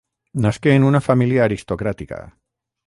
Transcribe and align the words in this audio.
Nasqué 0.45 0.73
en 0.77 0.87
una 0.89 1.03
família 1.09 1.45
aristocràtica. 1.49 2.23